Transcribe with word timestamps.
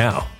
now. 0.00 0.39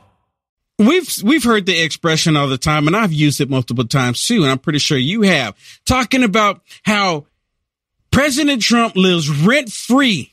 We've 0.81 1.23
we've 1.23 1.43
heard 1.43 1.67
the 1.67 1.79
expression 1.79 2.35
all 2.35 2.47
the 2.47 2.57
time, 2.57 2.87
and 2.87 2.97
I've 2.97 3.13
used 3.13 3.39
it 3.39 3.51
multiple 3.51 3.85
times 3.85 4.25
too, 4.25 4.41
and 4.41 4.51
I'm 4.51 4.57
pretty 4.57 4.79
sure 4.79 4.97
you 4.97 5.21
have. 5.21 5.55
Talking 5.85 6.23
about 6.23 6.61
how 6.81 7.27
President 8.09 8.63
Trump 8.63 8.95
lives 8.95 9.29
rent 9.29 9.71
free 9.71 10.31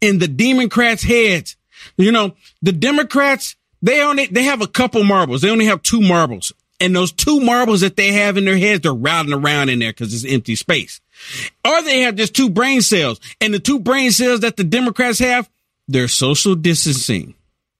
in 0.00 0.20
the 0.20 0.28
Democrats' 0.28 1.02
heads. 1.02 1.56
You 1.96 2.12
know, 2.12 2.36
the 2.62 2.70
Democrats 2.70 3.56
they 3.82 4.02
only 4.02 4.26
they 4.26 4.44
have 4.44 4.62
a 4.62 4.68
couple 4.68 5.02
marbles. 5.02 5.42
They 5.42 5.50
only 5.50 5.66
have 5.66 5.82
two 5.82 6.00
marbles, 6.00 6.52
and 6.78 6.94
those 6.94 7.10
two 7.10 7.40
marbles 7.40 7.80
that 7.80 7.96
they 7.96 8.12
have 8.12 8.36
in 8.36 8.44
their 8.44 8.58
heads, 8.58 8.82
they're 8.82 8.94
routing 8.94 9.32
around 9.32 9.68
in 9.68 9.80
there 9.80 9.90
because 9.90 10.14
it's 10.14 10.32
empty 10.32 10.54
space. 10.54 11.00
Or 11.64 11.82
they 11.82 12.02
have 12.02 12.14
just 12.14 12.36
two 12.36 12.50
brain 12.50 12.82
cells, 12.82 13.18
and 13.40 13.52
the 13.52 13.58
two 13.58 13.80
brain 13.80 14.12
cells 14.12 14.40
that 14.40 14.56
the 14.56 14.64
Democrats 14.64 15.18
have, 15.18 15.50
they're 15.88 16.06
social 16.06 16.54
distancing. 16.54 17.34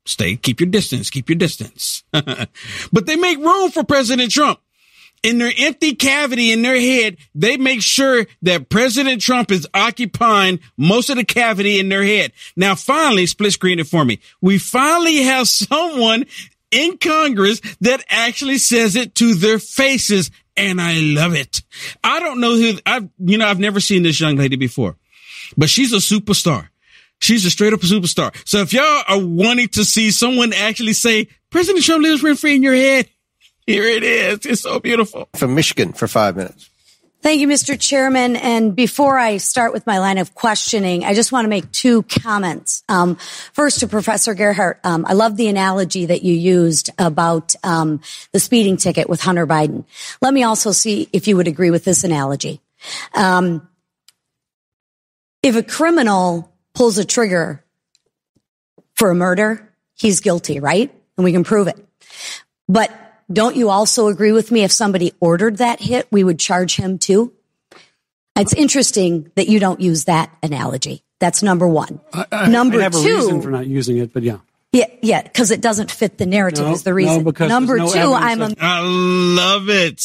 Stay, 0.07 0.37
keep 0.37 0.61
your 0.61 0.71
distance, 0.71 1.11
keep 1.11 1.29
your 1.29 1.37
distance. 1.37 2.05
but 2.13 3.07
they 3.07 3.17
make 3.17 3.39
room 3.39 3.71
for 3.71 3.85
President 3.85 4.31
Trump. 4.31 4.61
In 5.23 5.39
their 5.39 5.53
empty 5.59 5.95
cavity 5.95 6.53
in 6.53 6.63
their 6.63 6.79
head, 6.79 7.17
they 7.35 7.57
make 7.57 7.83
sure 7.83 8.27
that 8.43 8.69
President 8.69 9.21
Trump 9.21 9.51
is 9.51 9.67
occupying 9.75 10.61
most 10.77 11.11
of 11.11 11.17
the 11.17 11.25
cavity 11.25 11.81
in 11.81 11.89
their 11.89 12.05
head. 12.05 12.33
Now, 12.55 12.77
finally, 12.77 13.27
split 13.27 13.53
screen 13.53 13.81
it 13.81 13.89
for 13.89 14.05
me. 14.05 14.21
We 14.41 14.59
finally 14.59 15.23
have 15.23 15.49
someone 15.49 16.27
in 16.71 16.99
Congress 16.99 17.61
that 17.81 18.05
actually 18.09 18.59
says 18.59 18.95
it 18.95 19.15
to 19.17 19.35
their 19.35 19.59
faces. 19.59 20.31
And 20.57 20.81
I 20.81 21.01
love 21.01 21.35
it. 21.35 21.63
I 22.05 22.21
don't 22.21 22.41
know 22.41 22.55
who 22.55 22.75
I've, 22.87 23.09
you 23.19 23.39
know, 23.39 23.47
I've 23.47 23.59
never 23.59 23.81
seen 23.81 24.03
this 24.05 24.21
young 24.21 24.37
lady 24.37 24.57
before, 24.57 24.97
but 25.57 25.69
she's 25.69 25.93
a 25.93 25.97
superstar. 25.97 26.69
She's 27.21 27.45
a 27.45 27.51
straight 27.51 27.73
up 27.73 27.81
superstar. 27.81 28.35
So 28.47 28.59
if 28.59 28.73
y'all 28.73 29.03
are 29.09 29.19
wanting 29.19 29.69
to 29.69 29.85
see 29.85 30.11
someone 30.11 30.53
actually 30.53 30.93
say 30.93 31.29
President 31.51 31.85
Trump 31.85 32.03
lives 32.03 32.23
rent 32.23 32.39
free 32.39 32.57
in 32.57 32.63
your 32.63 32.75
head, 32.75 33.09
here 33.67 33.85
it 33.85 34.03
is. 34.03 34.47
It's 34.47 34.63
so 34.63 34.81
beautiful. 34.81 35.29
From 35.35 35.55
Michigan 35.55 35.93
for 35.93 36.09
five 36.09 36.37
minutes. 36.37 36.71
Thank 37.23 37.41
you, 37.41 37.49
Mr. 37.49 37.77
Chairman. 37.81 38.37
And 38.37 38.77
before 38.77 39.19
I 39.19 39.39
start 39.39 39.73
with 39.73 39.85
my 39.85 39.99
line 39.99 40.19
of 40.19 40.35
questioning, 40.35 41.05
I 41.05 41.13
just 41.13 41.33
want 41.33 41.45
to 41.45 41.49
make 41.49 41.73
two 41.73 42.05
comments. 42.05 42.85
Um, 42.89 43.17
first, 43.53 43.81
to 43.81 43.89
Professor 43.89 44.33
Gerhardt, 44.33 44.79
um, 44.85 45.05
I 45.05 45.15
love 45.15 45.37
the 45.37 45.49
analogy 45.49 46.07
that 46.07 46.23
you 46.23 46.35
used 46.35 46.91
about 46.99 47.57
um, 47.65 48.01
the 48.31 48.39
speeding 48.39 48.77
ticket 48.77 49.09
with 49.09 49.21
Hunter 49.21 49.45
Biden. 49.45 49.87
Let 50.23 50.35
me 50.35 50.45
also 50.45 50.71
see 50.71 51.09
if 51.13 51.27
you 51.27 51.37
would 51.37 51.49
agree 51.49 51.71
with 51.73 51.83
this 51.83 52.05
analogy. 52.05 52.61
Um, 53.13 53.67
if 55.43 55.57
a 55.57 55.65
criminal 55.65 56.53
pulls 56.77 56.99
a 56.99 57.05
trigger 57.05 57.65
for 58.95 59.11
a 59.11 59.15
murder, 59.15 59.73
he's 59.95 60.21
guilty, 60.21 60.61
right? 60.61 60.95
And 61.17 61.25
we 61.25 61.33
can 61.33 61.43
prove 61.43 61.67
it. 61.67 61.85
But 62.69 62.93
don't 63.33 63.57
you 63.57 63.71
also 63.71 64.07
agree 64.09 64.33
with 64.33 64.53
me? 64.53 64.63
If 64.63 64.71
somebody 64.71 65.13
ordered 65.19 65.57
that 65.59 65.81
hit, 65.81 66.07
we 66.13 66.23
would 66.23 66.39
charge 66.39 66.77
him 66.77 66.99
too. 66.99 67.33
It's 68.37 68.53
interesting 68.53 69.33
that 69.35 69.49
you 69.49 69.59
don't 69.59 69.81
use 69.81 70.05
that 70.05 70.31
analogy. 70.43 71.03
That's 71.19 71.43
number 71.43 71.67
one. 71.67 72.01
I, 72.13 72.27
I, 72.31 72.49
number 72.49 72.79
I 72.79 72.83
have 72.83 72.93
two, 72.93 72.99
a 72.99 73.17
reason 73.17 73.43
for 73.43 73.51
not 73.51 73.67
using 73.67 73.97
it, 73.97 74.13
but 74.13 74.23
yeah. 74.23 74.39
Yeah, 74.73 74.87
yeah, 75.01 75.23
because 75.23 75.51
it 75.51 75.63
doesn't 75.63 75.91
fit 75.91 76.19
the 76.19 76.27
narrative 76.27 76.67
No, 76.67 76.73
is 76.73 76.83
the 76.83 76.93
reason. 76.93 77.19
no, 77.19 77.25
because 77.25 77.49
number 77.49 77.79
there's 77.79 77.95
two, 77.95 78.13
I'm 78.13 78.43
a, 78.43 78.45
evidence 78.45 78.59
I 78.61 78.81
love 78.83 79.71
it. 79.71 80.03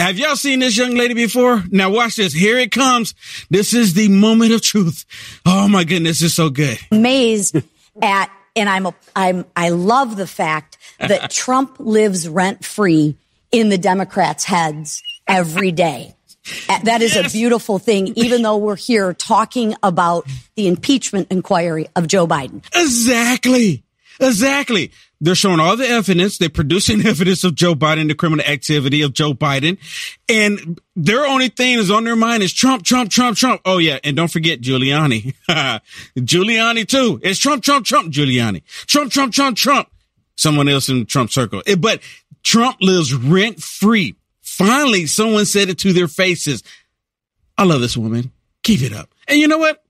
Have 0.00 0.18
y'all 0.18 0.34
seen 0.34 0.60
this 0.60 0.78
young 0.78 0.94
lady 0.94 1.12
before? 1.12 1.62
Now 1.70 1.90
watch 1.90 2.16
this. 2.16 2.32
Here 2.32 2.58
it 2.58 2.70
comes. 2.72 3.14
This 3.50 3.74
is 3.74 3.92
the 3.92 4.08
moment 4.08 4.50
of 4.52 4.62
truth. 4.62 5.04
Oh 5.44 5.68
my 5.68 5.84
goodness, 5.84 6.22
it's 6.22 6.32
so 6.32 6.48
good. 6.48 6.78
amazed 6.90 7.56
at, 8.02 8.30
and 8.56 8.66
I'm, 8.70 8.86
a, 8.86 8.94
I'm, 9.14 9.44
I 9.54 9.68
love 9.68 10.16
the 10.16 10.26
fact 10.26 10.78
that 10.98 11.30
Trump 11.44 11.76
lives 11.78 12.26
rent 12.26 12.64
free 12.64 13.14
in 13.52 13.68
the 13.68 13.76
Democrats' 13.76 14.44
heads 14.44 15.02
every 15.28 15.70
day. 15.70 16.14
Uh, 16.70 16.78
That 16.84 17.02
is 17.02 17.14
a 17.14 17.24
beautiful 17.28 17.78
thing, 17.78 18.06
even 18.16 18.40
though 18.40 18.56
we're 18.56 18.76
here 18.76 19.12
talking 19.12 19.74
about 19.82 20.26
the 20.56 20.66
impeachment 20.66 21.28
inquiry 21.30 21.88
of 21.94 22.06
Joe 22.08 22.26
Biden. 22.26 22.64
Exactly. 22.74 23.82
Exactly. 24.18 24.92
They're 25.22 25.34
showing 25.34 25.60
all 25.60 25.76
the 25.76 25.86
evidence. 25.86 26.38
They're 26.38 26.48
producing 26.48 27.04
evidence 27.06 27.44
of 27.44 27.54
Joe 27.54 27.74
Biden, 27.74 28.08
the 28.08 28.14
criminal 28.14 28.44
activity 28.46 29.02
of 29.02 29.12
Joe 29.12 29.34
Biden. 29.34 29.76
And 30.30 30.80
their 30.96 31.26
only 31.26 31.48
thing 31.48 31.78
is 31.78 31.90
on 31.90 32.04
their 32.04 32.16
mind 32.16 32.42
is 32.42 32.54
Trump, 32.54 32.84
Trump, 32.84 33.10
Trump, 33.10 33.36
Trump. 33.36 33.60
Oh 33.66 33.78
yeah. 33.78 33.98
And 34.02 34.16
don't 34.16 34.30
forget 34.30 34.60
Giuliani. 34.62 35.34
Giuliani 36.18 36.86
too. 36.88 37.20
It's 37.22 37.38
Trump, 37.38 37.62
Trump, 37.62 37.84
Trump, 37.86 38.12
Giuliani. 38.12 38.62
Trump, 38.86 39.12
Trump, 39.12 39.32
Trump, 39.34 39.56
Trump. 39.56 39.88
Someone 40.36 40.68
else 40.68 40.88
in 40.88 41.04
Trump 41.04 41.30
circle. 41.30 41.62
Eh, 41.66 41.74
But 41.74 42.00
Trump 42.42 42.78
lives 42.80 43.12
rent 43.12 43.62
free. 43.62 44.14
Finally, 44.40 45.06
someone 45.06 45.44
said 45.44 45.68
it 45.68 45.78
to 45.80 45.92
their 45.92 46.08
faces. 46.08 46.62
I 47.58 47.64
love 47.64 47.82
this 47.82 47.96
woman. 47.96 48.32
Keep 48.62 48.82
it 48.82 48.92
up. 48.94 49.10
And 49.28 49.38
you 49.38 49.48
know 49.48 49.58
what? 49.58 49.82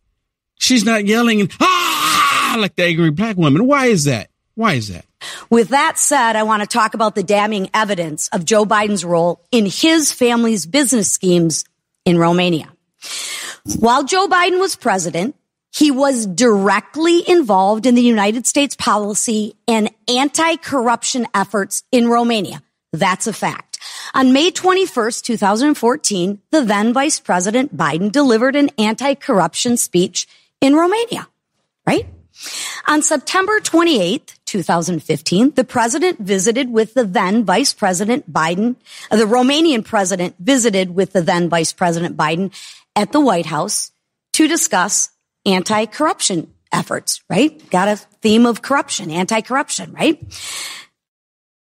She's 0.56 0.84
not 0.84 1.06
yelling 1.06 1.40
and 1.40 1.52
ah 1.60 2.56
like 2.58 2.74
the 2.74 2.84
angry 2.84 3.10
black 3.10 3.36
woman. 3.36 3.66
Why 3.66 3.86
is 3.86 4.04
that? 4.04 4.30
Why 4.54 4.74
is 4.74 4.88
that? 4.88 5.04
With 5.50 5.68
that 5.68 5.98
said, 5.98 6.36
I 6.36 6.42
want 6.44 6.62
to 6.62 6.68
talk 6.68 6.94
about 6.94 7.14
the 7.14 7.22
damning 7.22 7.70
evidence 7.74 8.28
of 8.28 8.44
Joe 8.44 8.64
Biden's 8.64 9.04
role 9.04 9.44
in 9.50 9.66
his 9.66 10.12
family's 10.12 10.66
business 10.66 11.10
schemes 11.10 11.64
in 12.04 12.18
Romania. 12.18 12.68
While 13.78 14.04
Joe 14.04 14.28
Biden 14.28 14.60
was 14.60 14.76
president, 14.76 15.36
he 15.72 15.90
was 15.90 16.26
directly 16.26 17.28
involved 17.28 17.86
in 17.86 17.94
the 17.94 18.02
United 18.02 18.46
States 18.46 18.74
policy 18.74 19.54
and 19.68 19.90
anti-corruption 20.08 21.26
efforts 21.34 21.84
in 21.92 22.08
Romania. 22.08 22.62
That's 22.92 23.26
a 23.26 23.32
fact. 23.32 23.78
On 24.14 24.32
May 24.32 24.50
21st, 24.50 25.22
2014, 25.22 26.40
the 26.50 26.62
then 26.62 26.92
Vice 26.92 27.20
President 27.20 27.76
Biden 27.76 28.10
delivered 28.10 28.56
an 28.56 28.70
anti-corruption 28.78 29.76
speech 29.76 30.26
in 30.60 30.74
Romania, 30.74 31.28
right? 31.86 32.06
On 32.86 33.02
September 33.02 33.60
28th, 33.60 34.34
2015, 34.46 35.52
the 35.52 35.64
president 35.64 36.18
visited 36.18 36.72
with 36.72 36.94
the 36.94 37.04
then 37.04 37.44
Vice 37.44 37.72
President 37.72 38.30
Biden, 38.32 38.76
uh, 39.10 39.16
the 39.16 39.24
Romanian 39.24 39.84
president 39.84 40.34
visited 40.40 40.94
with 40.94 41.12
the 41.12 41.22
then 41.22 41.48
Vice 41.48 41.72
President 41.72 42.16
Biden 42.16 42.52
at 42.96 43.12
the 43.12 43.20
White 43.20 43.46
House 43.46 43.92
to 44.32 44.48
discuss 44.48 45.10
anti-corruption 45.46 46.52
efforts, 46.72 47.22
right? 47.28 47.68
Got 47.70 47.88
a 47.88 47.96
theme 47.96 48.46
of 48.46 48.62
corruption, 48.62 49.10
anti-corruption, 49.10 49.92
right? 49.92 50.18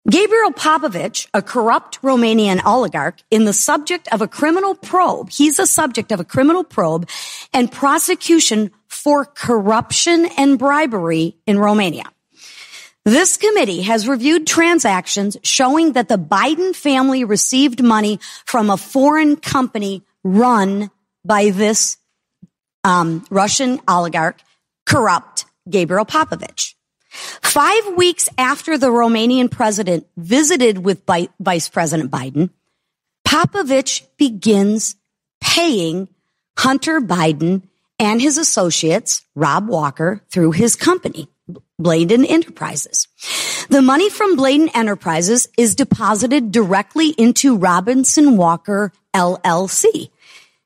Gabriel 0.10 0.52
Popovich, 0.52 1.28
a 1.34 1.42
corrupt 1.42 2.02
Romanian 2.02 2.64
oligarch, 2.64 3.20
in 3.30 3.44
the 3.44 3.52
subject 3.52 4.08
of 4.14 4.22
a 4.22 4.28
criminal 4.28 4.74
probe. 4.74 5.30
He's 5.30 5.60
a 5.60 5.68
subject 5.68 6.14
of 6.14 6.22
a 6.22 6.24
criminal 6.24 6.64
probe 6.64 7.10
and 7.54 7.70
prosecution 7.70 8.72
for 8.88 9.26
corruption 9.26 10.26
and 10.38 10.58
bribery 10.58 11.36
in 11.46 11.60
Romania. 11.60 12.06
This 13.04 13.36
committee 13.36 13.82
has 13.82 14.08
reviewed 14.08 14.48
transactions 14.48 15.36
showing 15.44 15.94
that 15.94 16.08
the 16.08 16.18
Biden 16.18 16.74
family 16.74 17.26
received 17.26 17.84
money 17.84 18.20
from 18.46 18.70
a 18.70 18.78
foreign 18.78 19.36
company 19.36 20.04
run 20.24 20.90
by 21.26 21.50
this 21.50 21.98
um, 22.86 23.26
Russian 23.30 23.82
oligarch, 23.90 24.40
corrupt 24.86 25.44
Gabriel 25.70 26.06
Popovich. 26.06 26.76
Five 27.10 27.96
weeks 27.96 28.30
after 28.38 28.78
the 28.78 28.88
Romanian 28.88 29.50
president 29.50 30.08
visited 30.18 30.80
with 30.80 31.04
Vice 31.40 31.70
President 31.70 32.12
Biden, 32.12 32.50
Popovich 33.28 34.04
begins 34.18 34.96
paying 35.42 36.08
Hunter 36.58 37.00
Biden 37.00 37.64
and 38.00 38.22
his 38.22 38.38
associates, 38.38 39.24
Rob 39.36 39.68
Walker, 39.68 40.22
through 40.30 40.52
his 40.52 40.76
company, 40.76 41.30
Bladon 41.82 42.26
Enterprises. 42.30 43.08
The 43.70 43.82
money 43.82 44.10
from 44.10 44.38
Bladon 44.38 44.70
Enterprises 44.76 45.48
is 45.58 45.76
deposited 45.76 46.52
directly 46.52 47.10
into 47.10 47.58
Robinson 47.58 48.38
Walker 48.38 48.92
LLC. 49.14 50.10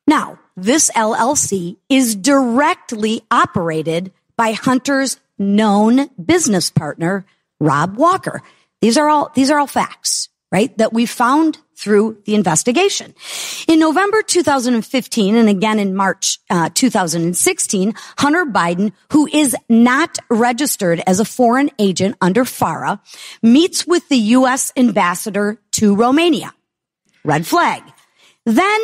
Now, 0.06 0.38
this 0.56 0.90
LLC 0.90 1.76
is 1.88 2.14
directly 2.14 3.22
operated 3.30 4.12
by 4.36 4.52
Hunter's 4.52 5.18
known 5.38 6.08
business 6.22 6.70
partner, 6.70 7.24
Rob 7.60 7.96
Walker. 7.96 8.42
These 8.80 8.98
are 8.98 9.08
all, 9.08 9.30
these 9.34 9.50
are 9.50 9.58
all 9.58 9.66
facts, 9.66 10.28
right? 10.50 10.76
That 10.78 10.92
we 10.92 11.06
found 11.06 11.58
through 11.76 12.18
the 12.26 12.34
investigation. 12.34 13.14
In 13.66 13.80
November 13.80 14.22
2015 14.22 15.34
and 15.34 15.48
again 15.48 15.78
in 15.80 15.96
March 15.96 16.38
uh, 16.48 16.70
2016, 16.72 17.94
Hunter 18.18 18.44
Biden, 18.44 18.92
who 19.12 19.26
is 19.26 19.56
not 19.68 20.18
registered 20.30 21.02
as 21.06 21.18
a 21.18 21.24
foreign 21.24 21.70
agent 21.78 22.16
under 22.20 22.44
FARA, 22.44 23.00
meets 23.42 23.86
with 23.86 24.08
the 24.08 24.16
U.S. 24.16 24.72
ambassador 24.76 25.60
to 25.72 25.96
Romania. 25.96 26.54
Red 27.24 27.46
flag. 27.46 27.82
Then 28.46 28.80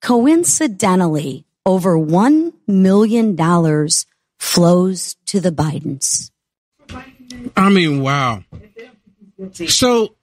coincidentally, 0.00 1.46
over 1.66 1.96
$1 1.96 2.52
million 2.66 3.36
flows 4.44 5.16
to 5.26 5.40
the 5.40 5.50
Bidens. 5.50 6.30
I 7.56 7.70
mean, 7.70 8.02
wow. 8.02 8.44
So, 9.66 10.14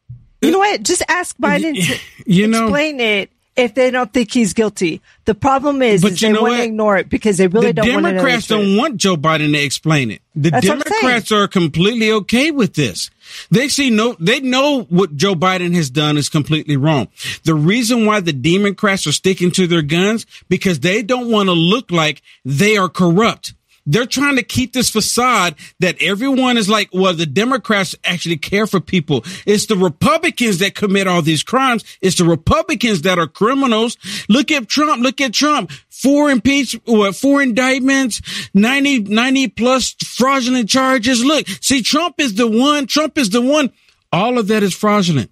You 0.42 0.52
know 0.52 0.60
what? 0.60 0.84
Just 0.84 1.04
ask 1.10 1.36
Biden 1.38 1.76
to 1.76 2.00
you 2.32 2.48
know, 2.48 2.66
explain 2.66 3.00
it 3.00 3.32
if 3.56 3.74
they 3.74 3.92
don't 3.92 4.14
think 4.14 4.32
he's 4.32 4.54
guilty. 4.54 5.02
The 5.26 5.36
problem 5.36 5.82
is, 5.82 6.02
But 6.02 6.14
is 6.14 6.22
you 6.22 6.30
they 6.30 6.34
know 6.34 6.42
want 6.44 6.54
to 6.54 6.58
what? 6.60 6.66
ignore 6.66 6.98
it 6.98 7.10
because 7.10 7.38
they 7.38 7.48
really 7.48 7.68
the 7.68 7.74
don't 7.74 7.88
want 7.94 8.06
to 8.06 8.10
the 8.10 8.14
Democrats 8.16 8.48
don't 8.48 8.78
want 8.78 8.98
Joe 8.98 9.18
Biden 9.18 9.52
to 9.54 9.60
explain 9.64 10.12
it. 10.12 10.22
The 10.36 10.52
That's 10.52 10.68
what 10.68 10.78
I'm 10.78 10.82
saying. 10.84 11.02
Democrats 11.02 11.32
are 11.32 11.48
completely 11.48 12.12
okay 12.12 12.52
with 12.52 12.76
this. 12.76 13.10
They 13.50 13.68
see 13.70 13.90
no, 13.90 14.16
they 14.20 14.40
know 14.40 14.84
what 14.84 15.16
Joe 15.18 15.36
Biden 15.36 15.74
has 15.76 15.90
done 15.90 16.18
is 16.18 16.30
completely 16.30 16.78
wrong. 16.78 17.08
The 17.44 17.56
reason 17.56 18.06
why 18.06 18.20
the 18.22 18.34
Democrats 18.34 19.06
are 19.08 19.12
sticking 19.12 19.52
to 19.52 19.68
their 19.68 19.82
guns 19.82 20.26
because 20.48 20.80
they 20.80 21.02
don't 21.02 21.30
want 21.30 21.48
to 21.48 21.54
look 21.54 21.92
like 21.92 22.22
they 22.46 22.78
are 22.78 22.90
corrupt. 22.90 23.54
They're 23.92 24.06
trying 24.06 24.38
to 24.38 24.44
keep 24.44 24.72
this 24.72 24.90
facade 24.90 25.56
that 25.82 26.02
everyone 26.02 26.56
is 26.56 26.70
like, 26.70 26.88
well, 26.94 27.14
the 27.14 27.26
Democrats 27.26 27.94
actually 28.06 28.38
care 28.38 28.66
for 28.66 28.80
people. 28.80 29.26
It's 29.46 29.66
the 29.66 29.76
Republicans 29.76 30.60
that 30.60 30.76
commit 30.76 31.08
all 31.08 31.22
these 31.22 31.44
crimes. 31.44 31.84
It's 32.00 32.18
the 32.18 32.24
Republicans 32.24 33.02
that 33.02 33.20
are 33.20 33.28
criminals. 33.28 33.98
Look 34.30 34.50
at 34.50 34.70
Trump. 34.70 35.04
Look 35.04 35.20
at 35.20 35.34
Trump. 35.34 35.72
Four 35.90 36.32
impeach, 36.32 36.80
what, 36.86 37.18
four 37.18 37.42
indictments, 37.42 38.22
90, 38.54 39.00
90 39.14 39.48
plus 39.50 39.94
fraudulent 40.02 40.70
charges. 40.70 41.22
Look, 41.26 41.50
see, 41.60 41.84
Trump 41.84 42.16
is 42.18 42.36
the 42.36 42.48
one. 42.48 42.88
Trump 42.88 43.18
is 43.18 43.32
the 43.32 43.42
one. 43.42 43.74
All 44.14 44.38
of 44.38 44.48
that 44.48 44.64
is 44.64 44.74
fraudulent. 44.74 45.32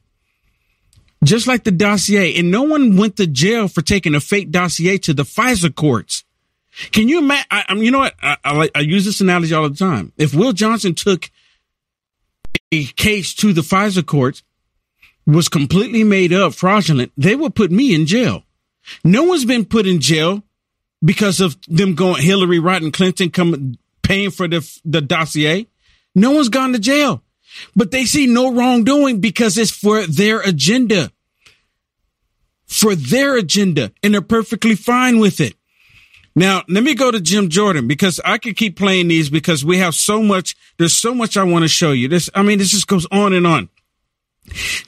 Just 1.23 1.47
like 1.47 1.63
the 1.63 1.71
dossier. 1.71 2.37
And 2.37 2.51
no 2.51 2.63
one 2.63 2.97
went 2.97 3.15
to 3.17 3.25
jail 3.25 3.69
for 3.69 3.81
taking 3.81 4.15
a 4.15 4.19
fake 4.19 4.51
dossier 4.51 4.97
to 4.97 5.13
the 5.13 5.23
FISA 5.23 5.73
courts. 5.73 6.25
Can 6.91 7.07
you 7.07 7.19
imagine? 7.19 7.47
I, 7.51 7.65
I, 7.67 7.73
you 7.75 7.91
know 7.91 7.99
what? 7.99 8.15
I, 8.21 8.37
I, 8.43 8.69
I 8.75 8.79
use 8.79 9.05
this 9.05 9.21
analogy 9.21 9.53
all 9.53 9.67
the 9.67 9.75
time. 9.75 10.13
If 10.17 10.33
Will 10.33 10.53
Johnson 10.53 10.95
took 10.95 11.29
a 12.71 12.85
case 12.85 13.33
to 13.35 13.53
the 13.53 13.61
FISA 13.61 14.05
courts, 14.05 14.43
was 15.25 15.49
completely 15.49 16.03
made 16.03 16.33
up, 16.33 16.53
fraudulent, 16.53 17.11
they 17.17 17.35
would 17.35 17.55
put 17.55 17.71
me 17.71 17.93
in 17.93 18.05
jail. 18.05 18.43
No 19.03 19.23
one's 19.23 19.45
been 19.45 19.65
put 19.65 19.85
in 19.85 19.99
jail 19.99 20.43
because 21.03 21.39
of 21.39 21.57
them 21.67 21.95
going 21.95 22.21
Hillary 22.21 22.59
Rodham 22.59 22.91
Clinton 22.91 23.29
come 23.29 23.77
paying 24.01 24.31
for 24.31 24.47
the 24.47 24.67
the 24.83 25.01
dossier. 25.01 25.67
No 26.15 26.31
one's 26.31 26.49
gone 26.49 26.73
to 26.73 26.79
jail, 26.79 27.21
but 27.75 27.91
they 27.91 28.05
see 28.05 28.25
no 28.25 28.51
wrongdoing 28.51 29.19
because 29.19 29.57
it's 29.57 29.71
for 29.71 30.05
their 30.07 30.41
agenda, 30.41 31.11
for 32.65 32.95
their 32.95 33.37
agenda, 33.37 33.91
and 34.01 34.13
they're 34.13 34.21
perfectly 34.21 34.75
fine 34.75 35.19
with 35.19 35.39
it. 35.39 35.53
Now, 36.35 36.63
let 36.67 36.83
me 36.83 36.95
go 36.95 37.11
to 37.11 37.19
Jim 37.19 37.49
Jordan 37.49 37.87
because 37.87 38.19
I 38.23 38.37
could 38.37 38.55
keep 38.55 38.77
playing 38.77 39.07
these 39.07 39.29
because 39.29 39.65
we 39.65 39.79
have 39.79 39.95
so 39.95 40.21
much. 40.21 40.55
There's 40.77 40.93
so 40.93 41.13
much 41.13 41.37
I 41.37 41.43
want 41.43 41.63
to 41.63 41.67
show 41.67 41.91
you. 41.91 42.07
This, 42.07 42.29
I 42.33 42.43
mean, 42.43 42.59
this 42.59 42.71
just 42.71 42.87
goes 42.87 43.07
on 43.11 43.33
and 43.33 43.45
on. 43.45 43.69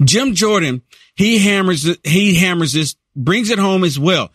Jim 0.04 0.34
Jordan, 0.34 0.82
he 1.16 1.40
hammers, 1.40 1.88
he 2.04 2.36
hammers 2.36 2.74
this, 2.74 2.96
brings 3.16 3.50
it 3.50 3.60
home 3.60 3.84
as 3.84 4.00
well. 4.00 4.32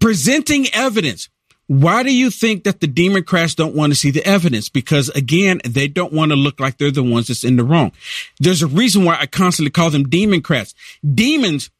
Presenting 0.00 0.66
evidence. 0.72 1.28
Why 1.66 2.02
do 2.02 2.14
you 2.14 2.30
think 2.30 2.64
that 2.64 2.80
the 2.80 2.86
Democrats 2.86 3.54
don't 3.54 3.74
want 3.74 3.92
to 3.92 3.98
see 3.98 4.10
the 4.10 4.24
evidence? 4.26 4.68
Because 4.68 5.08
again, 5.10 5.62
they 5.64 5.88
don't 5.88 6.12
want 6.12 6.30
to 6.30 6.36
look 6.36 6.60
like 6.60 6.76
they're 6.76 6.90
the 6.90 7.02
ones 7.02 7.28
that's 7.28 7.42
in 7.42 7.56
the 7.56 7.64
wrong. 7.64 7.92
There's 8.38 8.62
a 8.62 8.66
reason 8.66 9.04
why 9.04 9.16
I 9.18 9.26
constantly 9.26 9.70
call 9.70 9.88
them 9.88 10.08
Democrats. 10.08 10.74
Demons 11.02 11.70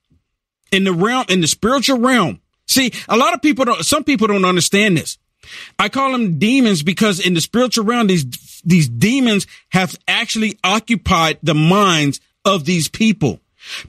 in 0.73 0.85
the 0.85 0.92
realm, 0.92 1.26
in 1.28 1.42
the 1.42 1.47
spiritual 1.47 1.99
realm. 1.99 2.40
See, 2.66 2.92
a 3.09 3.16
lot 3.16 3.35
of 3.35 3.42
people 3.42 3.64
don't, 3.64 3.85
some 3.85 4.04
people 4.04 4.26
don't 4.26 4.44
understand 4.44 4.97
this. 4.97 5.18
I 5.78 5.88
call 5.88 6.12
them 6.12 6.38
demons 6.38 6.83
because 6.83 7.21
in 7.21 7.35
the 7.35 7.40
spiritual 7.40 7.85
realm, 7.85 8.06
these, 8.06 8.62
these 8.64 8.88
demons 8.88 9.47
have 9.71 9.97
actually 10.09 10.59
occupied 10.64 11.38
the 11.42 11.54
minds 11.54 12.21
of 12.44 12.64
these 12.64 12.88
people. 12.88 13.40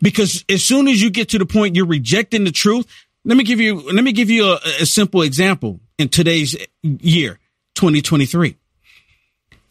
Because 0.01 0.43
as 0.49 0.63
soon 0.63 0.87
as 0.87 1.01
you 1.01 1.09
get 1.09 1.29
to 1.29 1.37
the 1.37 1.45
point 1.45 1.75
you're 1.75 1.85
rejecting 1.85 2.43
the 2.43 2.51
truth, 2.51 2.87
let 3.23 3.37
me 3.37 3.43
give 3.43 3.59
you, 3.59 3.81
let 3.91 4.03
me 4.03 4.11
give 4.11 4.29
you 4.29 4.45
a, 4.51 4.59
a 4.81 4.85
simple 4.85 5.21
example 5.21 5.79
in 5.97 6.09
today's 6.09 6.55
year, 6.83 7.39
2023. 7.75 8.55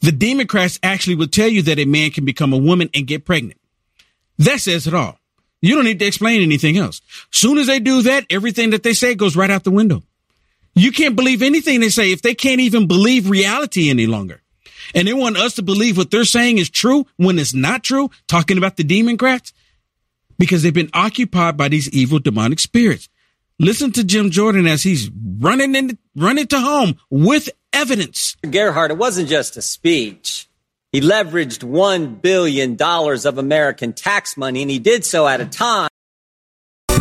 The 0.00 0.12
Democrats 0.12 0.78
actually 0.82 1.16
will 1.16 1.28
tell 1.28 1.48
you 1.48 1.62
that 1.62 1.78
a 1.78 1.84
man 1.86 2.10
can 2.10 2.24
become 2.24 2.52
a 2.52 2.58
woman 2.58 2.90
and 2.94 3.06
get 3.06 3.24
pregnant. 3.24 3.58
That 4.38 4.60
says 4.60 4.86
it 4.86 4.94
all. 4.94 5.18
You 5.64 5.76
don't 5.76 5.86
need 5.86 5.98
to 6.00 6.04
explain 6.04 6.42
anything 6.42 6.76
else. 6.76 7.00
Soon 7.30 7.56
as 7.56 7.68
they 7.68 7.80
do 7.80 8.02
that, 8.02 8.26
everything 8.28 8.70
that 8.70 8.82
they 8.82 8.92
say 8.92 9.14
goes 9.14 9.34
right 9.34 9.50
out 9.50 9.64
the 9.64 9.70
window. 9.70 10.02
You 10.74 10.92
can't 10.92 11.16
believe 11.16 11.40
anything 11.40 11.80
they 11.80 11.88
say 11.88 12.12
if 12.12 12.20
they 12.20 12.34
can't 12.34 12.60
even 12.60 12.86
believe 12.86 13.30
reality 13.30 13.88
any 13.88 14.06
longer. 14.06 14.42
And 14.94 15.08
they 15.08 15.14
want 15.14 15.38
us 15.38 15.54
to 15.54 15.62
believe 15.62 15.96
what 15.96 16.10
they're 16.10 16.26
saying 16.26 16.58
is 16.58 16.68
true 16.68 17.06
when 17.16 17.38
it's 17.38 17.54
not 17.54 17.82
true, 17.82 18.10
talking 18.28 18.58
about 18.58 18.76
the 18.76 18.84
Democrats, 18.84 19.54
because 20.38 20.62
they've 20.62 20.74
been 20.74 20.90
occupied 20.92 21.56
by 21.56 21.68
these 21.68 21.88
evil 21.90 22.18
demonic 22.18 22.60
spirits. 22.60 23.08
Listen 23.58 23.90
to 23.92 24.04
Jim 24.04 24.30
Jordan 24.30 24.66
as 24.66 24.82
he's 24.82 25.10
running 25.38 25.74
in, 25.74 25.96
running 26.14 26.46
to 26.48 26.60
home 26.60 26.96
with 27.08 27.48
evidence. 27.72 28.36
Gerhardt, 28.42 28.90
it 28.90 28.98
wasn't 28.98 29.30
just 29.30 29.56
a 29.56 29.62
speech. 29.62 30.46
He 30.94 31.00
leveraged 31.00 31.64
$1 31.64 32.22
billion 32.22 32.80
of 32.80 33.38
American 33.38 33.94
tax 33.94 34.36
money, 34.36 34.62
and 34.62 34.70
he 34.70 34.78
did 34.78 35.04
so 35.04 35.26
at 35.26 35.40
a 35.40 35.44
time. 35.44 35.88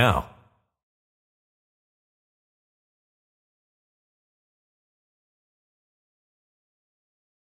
now. 0.00 0.39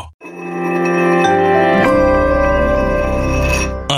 now. 0.00 1.09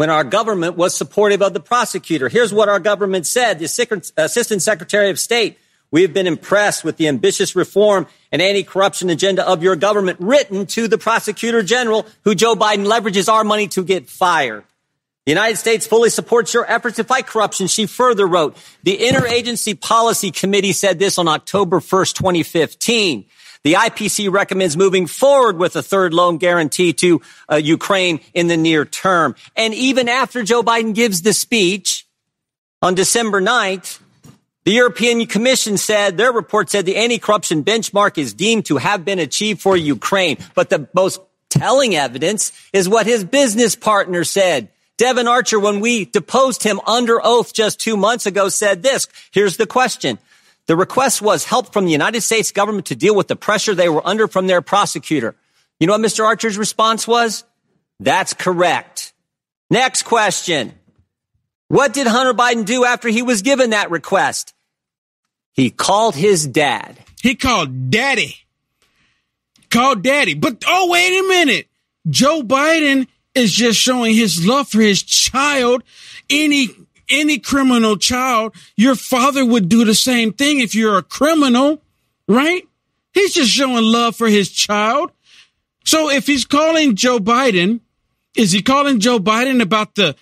When 0.00 0.08
our 0.08 0.24
government 0.24 0.78
was 0.78 0.96
supportive 0.96 1.42
of 1.42 1.52
the 1.52 1.60
prosecutor, 1.60 2.30
here's 2.30 2.54
what 2.54 2.70
our 2.70 2.80
government 2.80 3.26
said. 3.26 3.58
The 3.58 3.66
Assistant 4.16 4.62
Secretary 4.62 5.10
of 5.10 5.20
State, 5.20 5.58
we 5.90 6.00
have 6.00 6.14
been 6.14 6.26
impressed 6.26 6.84
with 6.84 6.96
the 6.96 7.06
ambitious 7.06 7.54
reform 7.54 8.06
and 8.32 8.40
anti-corruption 8.40 9.10
agenda 9.10 9.46
of 9.46 9.62
your 9.62 9.76
government 9.76 10.18
written 10.18 10.64
to 10.68 10.88
the 10.88 10.96
prosecutor 10.96 11.62
general 11.62 12.06
who 12.24 12.34
Joe 12.34 12.54
Biden 12.54 12.86
leverages 12.86 13.30
our 13.30 13.44
money 13.44 13.68
to 13.68 13.84
get 13.84 14.08
fired. 14.08 14.64
The 15.26 15.32
United 15.32 15.58
States 15.58 15.86
fully 15.86 16.08
supports 16.08 16.54
your 16.54 16.64
efforts 16.64 16.96
to 16.96 17.04
fight 17.04 17.26
corruption. 17.26 17.66
She 17.66 17.84
further 17.84 18.26
wrote, 18.26 18.56
the 18.82 18.96
Interagency 18.96 19.78
Policy 19.78 20.30
Committee 20.30 20.72
said 20.72 20.98
this 20.98 21.18
on 21.18 21.28
October 21.28 21.78
1st, 21.78 22.14
2015. 22.14 23.26
The 23.62 23.74
IPC 23.74 24.32
recommends 24.32 24.76
moving 24.76 25.06
forward 25.06 25.58
with 25.58 25.76
a 25.76 25.82
third 25.82 26.14
loan 26.14 26.38
guarantee 26.38 26.92
to 26.94 27.20
uh, 27.50 27.56
Ukraine 27.56 28.20
in 28.32 28.48
the 28.48 28.56
near 28.56 28.84
term. 28.84 29.34
And 29.54 29.74
even 29.74 30.08
after 30.08 30.42
Joe 30.42 30.62
Biden 30.62 30.94
gives 30.94 31.22
the 31.22 31.34
speech 31.34 32.06
on 32.80 32.94
December 32.94 33.42
9th, 33.42 33.98
the 34.64 34.72
European 34.72 35.26
Commission 35.26 35.76
said 35.76 36.16
their 36.16 36.32
report 36.32 36.70
said 36.70 36.86
the 36.86 36.96
anti-corruption 36.96 37.64
benchmark 37.64 38.18
is 38.18 38.32
deemed 38.32 38.66
to 38.66 38.78
have 38.78 39.04
been 39.04 39.18
achieved 39.18 39.60
for 39.60 39.76
Ukraine. 39.76 40.38
But 40.54 40.70
the 40.70 40.88
most 40.94 41.20
telling 41.50 41.96
evidence 41.96 42.52
is 42.72 42.88
what 42.88 43.06
his 43.06 43.24
business 43.24 43.74
partner 43.74 44.24
said. 44.24 44.68
Devon 44.96 45.28
Archer, 45.28 45.58
when 45.58 45.80
we 45.80 46.04
deposed 46.04 46.62
him 46.62 46.78
under 46.86 47.24
oath 47.24 47.54
just 47.54 47.80
two 47.80 47.96
months 47.96 48.26
ago, 48.26 48.50
said 48.50 48.82
this. 48.82 49.08
Here's 49.32 49.56
the 49.56 49.66
question. 49.66 50.18
The 50.70 50.76
request 50.76 51.20
was 51.20 51.42
help 51.42 51.72
from 51.72 51.84
the 51.84 51.90
United 51.90 52.20
States 52.20 52.52
government 52.52 52.86
to 52.86 52.94
deal 52.94 53.16
with 53.16 53.26
the 53.26 53.34
pressure 53.34 53.74
they 53.74 53.88
were 53.88 54.06
under 54.06 54.28
from 54.28 54.46
their 54.46 54.62
prosecutor. 54.62 55.34
You 55.80 55.88
know 55.88 55.94
what 55.94 56.00
Mr. 56.00 56.24
Archer's 56.24 56.56
response 56.56 57.08
was? 57.08 57.42
That's 57.98 58.34
correct. 58.34 59.12
Next 59.68 60.04
question. 60.04 60.74
What 61.66 61.92
did 61.92 62.06
Hunter 62.06 62.34
Biden 62.34 62.64
do 62.64 62.84
after 62.84 63.08
he 63.08 63.20
was 63.20 63.42
given 63.42 63.70
that 63.70 63.90
request? 63.90 64.54
He 65.54 65.70
called 65.70 66.14
his 66.14 66.46
dad. 66.46 67.00
He 67.20 67.34
called 67.34 67.90
daddy. 67.90 68.36
Called 69.72 70.04
daddy. 70.04 70.34
But 70.34 70.62
oh, 70.68 70.88
wait 70.88 71.18
a 71.18 71.26
minute. 71.26 71.66
Joe 72.08 72.42
Biden 72.42 73.08
is 73.34 73.50
just 73.50 73.80
showing 73.80 74.14
his 74.14 74.46
love 74.46 74.68
for 74.68 74.80
his 74.80 75.02
child. 75.02 75.82
Any 76.30 76.68
any 77.10 77.38
criminal 77.38 77.96
child, 77.96 78.54
your 78.76 78.94
father 78.94 79.44
would 79.44 79.68
do 79.68 79.84
the 79.84 79.94
same 79.94 80.32
thing 80.32 80.60
if 80.60 80.74
you're 80.74 80.98
a 80.98 81.02
criminal, 81.02 81.82
right? 82.28 82.66
He's 83.12 83.34
just 83.34 83.50
showing 83.50 83.84
love 83.84 84.16
for 84.16 84.28
his 84.28 84.50
child. 84.50 85.10
So 85.84 86.10
if 86.10 86.26
he's 86.26 86.44
calling 86.44 86.94
Joe 86.94 87.18
Biden, 87.18 87.80
is 88.36 88.52
he 88.52 88.62
calling 88.62 89.00
Joe 89.00 89.18
Biden 89.18 89.60
about 89.60 89.94
the 89.94 90.14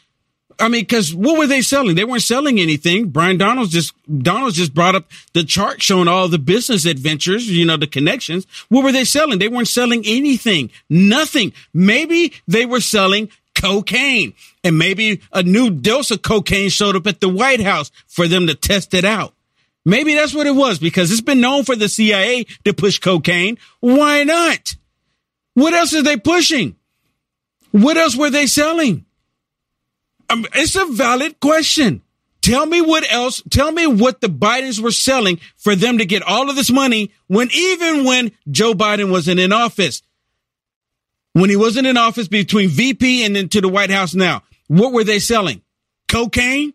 I 0.60 0.68
mean, 0.68 0.82
because 0.82 1.14
what 1.14 1.38
were 1.38 1.46
they 1.46 1.62
selling? 1.62 1.94
They 1.94 2.04
weren't 2.04 2.22
selling 2.22 2.58
anything. 2.58 3.10
Byron 3.10 3.38
Donalds 3.38 3.70
just 3.70 3.94
Donalds 4.22 4.56
just 4.56 4.74
brought 4.74 4.96
up 4.96 5.06
the 5.32 5.44
chart 5.44 5.80
showing 5.80 6.08
all 6.08 6.28
the 6.28 6.38
business 6.38 6.84
adventures, 6.84 7.48
you 7.48 7.64
know, 7.64 7.76
the 7.76 7.86
connections. 7.86 8.46
What 8.68 8.82
were 8.82 8.90
they 8.90 9.04
selling? 9.04 9.38
They 9.38 9.48
weren't 9.48 9.68
selling 9.68 10.02
anything, 10.04 10.70
nothing. 10.90 11.52
Maybe 11.72 12.32
they 12.48 12.66
were 12.66 12.80
selling 12.80 13.30
cocaine. 13.58 14.32
And 14.64 14.78
maybe 14.78 15.20
a 15.32 15.42
new 15.42 15.70
dose 15.70 16.10
of 16.10 16.22
cocaine 16.22 16.70
showed 16.70 16.96
up 16.96 17.06
at 17.06 17.20
the 17.20 17.28
White 17.28 17.60
House 17.60 17.90
for 18.06 18.26
them 18.26 18.46
to 18.46 18.54
test 18.54 18.94
it 18.94 19.04
out. 19.04 19.34
Maybe 19.84 20.14
that's 20.14 20.34
what 20.34 20.46
it 20.46 20.54
was 20.54 20.78
because 20.78 21.10
it's 21.10 21.20
been 21.20 21.40
known 21.40 21.64
for 21.64 21.76
the 21.76 21.88
CIA 21.88 22.44
to 22.64 22.74
push 22.74 22.98
cocaine. 22.98 23.58
Why 23.80 24.24
not? 24.24 24.76
What 25.54 25.74
else 25.74 25.94
are 25.94 26.02
they 26.02 26.16
pushing? 26.16 26.76
What 27.70 27.96
else 27.96 28.16
were 28.16 28.30
they 28.30 28.46
selling? 28.46 29.04
Um, 30.30 30.46
it's 30.54 30.76
a 30.76 30.84
valid 30.86 31.40
question. 31.40 32.02
Tell 32.40 32.66
me 32.66 32.80
what 32.80 33.10
else, 33.10 33.42
tell 33.50 33.72
me 33.72 33.86
what 33.86 34.20
the 34.20 34.28
Bidens 34.28 34.80
were 34.80 34.90
selling 34.90 35.40
for 35.56 35.74
them 35.74 35.98
to 35.98 36.06
get 36.06 36.22
all 36.22 36.48
of 36.48 36.56
this 36.56 36.70
money 36.70 37.10
when 37.26 37.48
even 37.52 38.04
when 38.04 38.32
Joe 38.50 38.74
Biden 38.74 39.10
wasn't 39.10 39.40
in 39.40 39.52
office 39.52 40.02
when 41.40 41.50
he 41.50 41.56
wasn't 41.56 41.86
in 41.86 41.96
office 41.96 42.28
between 42.28 42.68
VP 42.68 43.24
and 43.24 43.36
then 43.36 43.48
to 43.50 43.60
the 43.60 43.68
White 43.68 43.90
House 43.90 44.14
now. 44.14 44.42
What 44.66 44.92
were 44.92 45.04
they 45.04 45.18
selling? 45.18 45.62
Cocaine? 46.08 46.74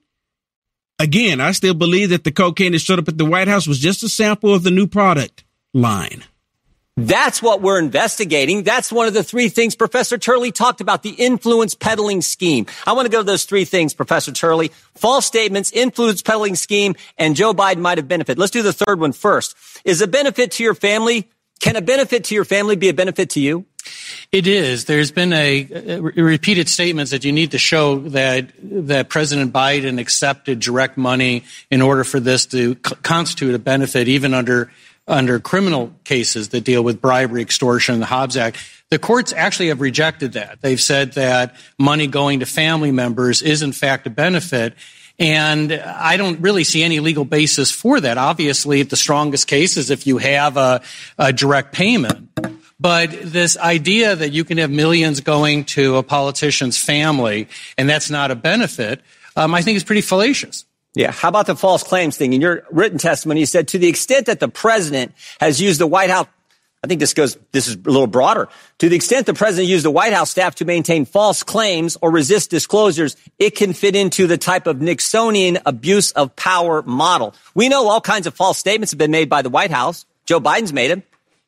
Again, 1.00 1.42
I 1.42 1.52
still 1.52 1.74
believe 1.74 2.12
that 2.12 2.24
the 2.24 2.32
cocaine 2.32 2.72
that 2.72 2.80
showed 2.80 3.00
up 3.00 3.08
at 3.08 3.18
the 3.18 3.26
White 3.26 3.48
House 3.48 3.68
was 3.68 3.80
just 3.80 4.04
a 4.04 4.10
sample 4.10 4.54
of 4.54 4.64
the 4.64 4.72
new 4.72 4.88
product 4.88 5.44
line. 5.74 6.24
That's 6.96 7.42
what 7.42 7.62
we're 7.62 7.80
investigating. 7.80 8.62
That's 8.62 8.92
one 8.92 9.08
of 9.08 9.16
the 9.16 9.24
three 9.24 9.50
things 9.50 9.76
Professor 9.76 10.20
Turley 10.20 10.52
talked 10.52 10.80
about, 10.80 11.02
the 11.02 11.10
influence 11.10 11.74
peddling 11.74 12.22
scheme. 12.22 12.68
I 12.86 12.94
want 12.94 13.08
to 13.08 13.12
go 13.12 13.18
to 13.18 13.24
those 13.24 13.46
three 13.46 13.66
things, 13.66 13.96
Professor 13.96 14.32
Turley. 14.32 14.72
False 14.94 15.26
statements, 15.26 15.72
influence 15.72 16.22
peddling 16.22 16.56
scheme, 16.56 16.94
and 17.18 17.36
Joe 17.36 17.54
Biden 17.54 17.80
might 17.80 17.98
have 17.98 18.08
benefited. 18.08 18.38
Let's 18.38 18.52
do 18.52 18.62
the 18.62 18.74
third 18.74 19.00
one 19.00 19.12
first. 19.12 19.56
Is 19.84 20.02
a 20.02 20.08
benefit 20.08 20.52
to 20.52 20.64
your 20.64 20.76
family, 20.76 21.32
can 21.60 21.76
a 21.76 21.82
benefit 21.82 22.26
to 22.26 22.36
your 22.36 22.46
family 22.46 22.76
be 22.76 22.90
a 22.90 22.94
benefit 22.94 23.32
to 23.32 23.40
you? 23.40 23.66
It 24.32 24.48
is. 24.48 24.86
There's 24.86 25.12
been 25.12 25.32
a, 25.32 25.68
a, 25.72 26.00
repeated 26.00 26.68
statements 26.68 27.12
that 27.12 27.24
you 27.24 27.32
need 27.32 27.52
to 27.52 27.60
show 27.60 28.00
that 28.10 28.50
that 28.62 29.10
President 29.10 29.54
Biden 29.54 30.00
accepted 30.00 30.60
direct 30.60 30.98
money 30.98 31.44
in 31.70 31.82
order 31.82 32.04
for 32.04 32.20
this 32.20 32.46
to 32.48 32.74
c- 32.74 32.96
constitute 33.04 33.54
a 33.54 33.60
benefit, 33.60 34.08
even 34.08 34.34
under 34.34 34.72
under 35.08 35.40
criminal 35.40 35.94
cases 36.04 36.50
that 36.50 36.62
deal 36.62 36.84
with 36.84 37.02
bribery, 37.02 37.42
extortion, 37.42 38.00
the 38.00 38.06
Hobbs 38.06 38.38
Act. 38.38 38.58
The 38.90 39.00
courts 39.00 39.34
actually 39.34 39.68
have 39.68 39.82
rejected 39.82 40.34
that. 40.34 40.62
They've 40.62 40.82
said 40.82 41.14
that 41.14 41.56
money 41.78 42.08
going 42.08 42.40
to 42.40 42.46
family 42.46 42.92
members 42.92 43.42
is 43.42 43.62
in 43.62 43.72
fact 43.72 44.08
a 44.08 44.10
benefit. 44.10 44.76
And 45.20 45.72
I 45.72 46.18
don't 46.18 46.40
really 46.42 46.64
see 46.64 46.84
any 46.84 47.00
legal 47.00 47.26
basis 47.26 47.72
for 47.72 48.00
that. 48.00 48.18
Obviously, 48.18 48.82
the 48.82 48.96
strongest 48.96 49.48
case 49.48 49.78
is 49.78 49.90
if 49.92 50.08
you 50.08 50.18
have 50.18 50.58
a, 50.58 50.82
a 51.20 51.32
direct 51.32 51.74
payment. 51.74 52.30
But 52.80 53.12
this 53.12 53.58
idea 53.58 54.16
that 54.16 54.32
you 54.32 54.44
can 54.44 54.58
have 54.58 54.72
millions 54.72 55.22
going 55.22 55.66
to 55.66 55.98
a 55.98 56.04
politician's 56.04 56.78
family 56.78 57.48
and 57.78 57.88
that's 57.88 58.10
not 58.10 58.32
a 58.32 58.36
benefit, 58.36 59.02
um, 59.36 59.54
I 59.54 59.62
think 59.62 59.78
is 59.78 59.84
pretty 59.84 60.02
fallacious. 60.02 60.66
Yeah. 60.96 61.12
How 61.12 61.30
about 61.30 61.48
the 61.48 61.56
false 61.56 61.82
claims 61.84 62.18
thing? 62.18 62.34
In 62.34 62.42
your 62.42 62.66
written 62.72 63.00
testimony, 63.00 63.40
you 63.40 63.46
said 63.46 63.70
to 63.70 63.80
the 63.80 63.88
extent 63.88 64.28
that 64.28 64.40
the 64.40 64.48
president 64.48 65.14
has 65.40 65.60
used 65.60 65.80
the 65.80 65.88
White 65.88 66.10
House, 66.10 66.28
I 66.84 66.88
think 66.88 67.00
this 67.00 67.14
goes, 67.14 67.38
this 67.52 67.68
is 67.68 67.76
a 67.76 67.90
little 67.90 68.08
broader. 68.08 68.50
To 68.80 68.90
the 68.90 68.96
extent 68.96 69.26
the 69.26 69.34
president 69.34 69.70
used 69.70 69.86
the 69.86 69.92
White 69.92 70.14
House 70.14 70.30
staff 70.30 70.56
to 70.56 70.66
maintain 70.66 71.06
false 71.06 71.42
claims 71.42 71.98
or 72.02 72.12
resist 72.12 72.52
disclosures, 72.52 73.16
it 73.40 73.56
can 73.56 73.74
fit 73.74 73.96
into 73.96 74.28
the 74.28 74.38
type 74.38 74.68
of 74.68 74.78
Nixonian 74.78 75.62
abuse 75.66 76.12
of 76.12 76.36
power 76.36 76.82
model. 76.84 77.34
We 77.56 77.70
know 77.70 77.88
all 77.88 78.02
kinds 78.02 78.28
of 78.28 78.36
false 78.36 78.58
statements 78.58 78.92
have 78.92 78.98
been 79.00 79.12
made 79.12 79.30
by 79.30 79.42
the 79.42 79.50
White 79.50 79.72
House. 79.72 80.06
Joe 80.26 80.42
Biden's 80.42 80.74
made 80.74 80.92
them 80.92 81.04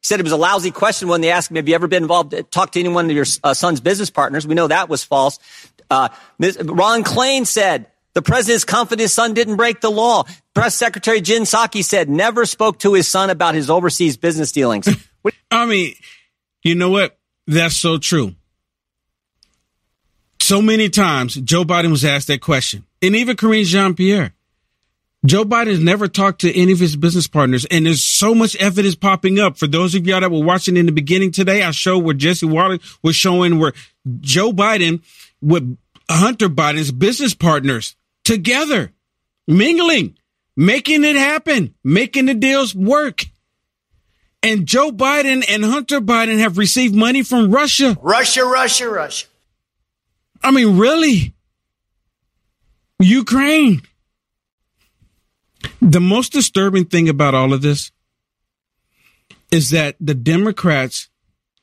said 0.05 0.19
it 0.19 0.23
was 0.23 0.31
a 0.31 0.37
lousy 0.37 0.71
question 0.71 1.07
when 1.07 1.21
they 1.21 1.31
asked 1.31 1.49
him, 1.49 1.55
have 1.55 1.67
you 1.67 1.75
ever 1.75 1.87
been 1.87 2.03
involved, 2.03 2.33
talk 2.51 2.71
to 2.71 2.79
anyone 2.79 3.05
of 3.05 3.11
your 3.11 3.25
uh, 3.43 3.53
son's 3.53 3.81
business 3.81 4.09
partners? 4.09 4.45
We 4.45 4.55
know 4.55 4.67
that 4.67 4.87
was 4.87 5.03
false. 5.03 5.39
Uh, 5.89 6.09
Ron 6.39 7.03
Klain 7.03 7.45
said, 7.45 7.87
the 8.13 8.21
president's 8.21 8.63
confident 8.63 9.01
his 9.01 9.13
son 9.13 9.33
didn't 9.33 9.57
break 9.57 9.81
the 9.81 9.91
law. 9.91 10.23
Press 10.53 10.75
Secretary 10.75 11.21
Jen 11.21 11.41
Psaki 11.41 11.83
said 11.83 12.09
never 12.09 12.45
spoke 12.45 12.79
to 12.79 12.93
his 12.93 13.07
son 13.07 13.29
about 13.29 13.55
his 13.55 13.69
overseas 13.69 14.15
business 14.15 14.51
dealings. 14.51 14.87
I 15.51 15.65
mean, 15.65 15.95
you 16.63 16.75
know 16.75 16.89
what? 16.89 17.17
That's 17.47 17.75
so 17.75 17.97
true. 17.97 18.35
So 20.39 20.61
many 20.61 20.89
times 20.89 21.33
Joe 21.33 21.63
Biden 21.63 21.89
was 21.89 22.05
asked 22.05 22.27
that 22.27 22.41
question. 22.41 22.85
And 23.01 23.15
even 23.15 23.35
Karine 23.35 23.65
Jean 23.65 23.95
Pierre. 23.95 24.34
Joe 25.25 25.43
Biden 25.43 25.67
has 25.67 25.79
never 25.79 26.07
talked 26.07 26.41
to 26.41 26.55
any 26.55 26.71
of 26.71 26.79
his 26.79 26.95
business 26.95 27.27
partners, 27.27 27.65
and 27.65 27.85
there's 27.85 28.03
so 28.03 28.35
much 28.35 28.55
evidence 28.57 28.95
popping 28.95 29.39
up. 29.39 29.57
For 29.57 29.67
those 29.67 29.95
of 29.95 30.05
y'all 30.05 30.21
that 30.21 30.31
were 30.31 30.43
watching 30.43 30.77
in 30.77 30.85
the 30.85 30.91
beginning 30.91 31.31
today, 31.31 31.63
I 31.63 31.71
showed 31.71 32.03
where 32.03 32.13
Jesse 32.13 32.45
Watters 32.45 32.79
was 33.01 33.15
showing 33.15 33.57
where 33.57 33.73
Joe 34.19 34.51
Biden 34.51 35.01
with 35.41 35.77
Hunter 36.09 36.49
Biden's 36.49 36.91
business 36.91 37.33
partners 37.33 37.95
together, 38.23 38.91
mingling, 39.47 40.17
making 40.55 41.03
it 41.03 41.15
happen, 41.15 41.73
making 41.83 42.25
the 42.27 42.35
deals 42.35 42.75
work. 42.75 43.25
And 44.43 44.67
Joe 44.67 44.91
Biden 44.91 45.43
and 45.49 45.65
Hunter 45.65 46.01
Biden 46.01 46.37
have 46.37 46.59
received 46.59 46.93
money 46.93 47.23
from 47.23 47.49
Russia. 47.51 47.97
Russia, 48.01 48.45
Russia, 48.45 48.89
Russia. 48.89 49.27
I 50.43 50.51
mean, 50.51 50.77
really? 50.77 51.33
Ukraine. 52.99 53.81
The 55.81 56.01
most 56.01 56.31
disturbing 56.31 56.85
thing 56.85 57.09
about 57.09 57.35
all 57.35 57.53
of 57.53 57.61
this 57.61 57.91
is 59.51 59.69
that 59.69 59.95
the 59.99 60.15
Democrats, 60.15 61.09